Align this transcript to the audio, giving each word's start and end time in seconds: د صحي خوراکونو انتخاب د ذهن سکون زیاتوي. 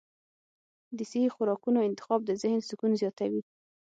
د 0.97 0.99
صحي 1.11 1.29
خوراکونو 1.35 1.79
انتخاب 1.89 2.19
د 2.25 2.31
ذهن 2.41 2.59
سکون 2.69 2.91
زیاتوي. 3.01 3.41